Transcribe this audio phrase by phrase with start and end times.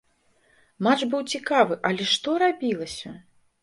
[0.87, 3.19] Матч быў цікавы, але што рабілася!